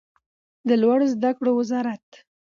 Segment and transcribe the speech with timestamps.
[0.67, 2.07] د لوړو زده کړو وزارت